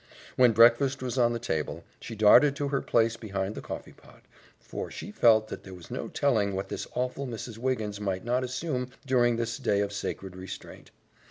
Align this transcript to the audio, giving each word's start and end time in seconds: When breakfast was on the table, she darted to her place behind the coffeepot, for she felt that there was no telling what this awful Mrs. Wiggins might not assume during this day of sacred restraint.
When 0.35 0.51
breakfast 0.53 1.03
was 1.03 1.19
on 1.19 1.31
the 1.31 1.37
table, 1.37 1.83
she 1.99 2.15
darted 2.15 2.55
to 2.55 2.69
her 2.69 2.81
place 2.81 3.17
behind 3.17 3.53
the 3.53 3.61
coffeepot, 3.61 4.23
for 4.59 4.89
she 4.89 5.11
felt 5.11 5.49
that 5.49 5.63
there 5.63 5.75
was 5.75 5.91
no 5.91 6.07
telling 6.07 6.55
what 6.55 6.69
this 6.69 6.87
awful 6.95 7.27
Mrs. 7.27 7.59
Wiggins 7.59 7.99
might 8.01 8.25
not 8.25 8.43
assume 8.43 8.89
during 9.05 9.35
this 9.35 9.59
day 9.59 9.79
of 9.79 9.93
sacred 9.93 10.35
restraint. 10.35 10.89